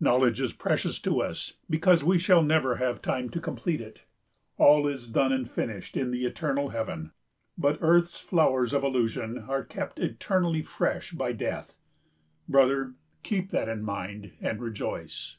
Knowledge 0.00 0.40
is 0.40 0.52
precious 0.54 0.98
to 1.02 1.22
us, 1.22 1.52
because 1.70 2.02
we 2.02 2.18
shall 2.18 2.42
never 2.42 2.74
have 2.74 3.00
time 3.00 3.30
to 3.30 3.40
complete 3.40 3.80
it. 3.80 4.02
All 4.56 4.88
is 4.88 5.06
done 5.06 5.30
and 5.32 5.48
finished 5.48 5.96
in 5.96 6.10
the 6.10 6.24
eternal 6.26 6.70
Heaven. 6.70 7.12
But 7.56 7.78
earth's 7.80 8.18
flowers 8.18 8.72
of 8.72 8.82
illusion 8.82 9.38
are 9.38 9.62
kept 9.62 10.00
eternally 10.00 10.62
fresh 10.62 11.12
by 11.12 11.30
death. 11.30 11.78
Brother, 12.48 12.94
keep 13.22 13.52
that 13.52 13.68
in 13.68 13.84
mind 13.84 14.32
and 14.40 14.60
rejoice. 14.60 15.36